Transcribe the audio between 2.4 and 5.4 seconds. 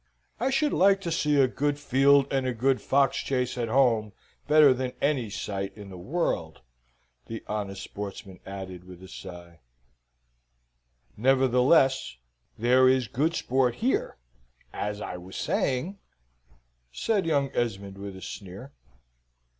a good fox chase at home better than any